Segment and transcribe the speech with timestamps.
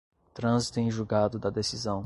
[0.33, 1.99] trânsito em julgado da decisão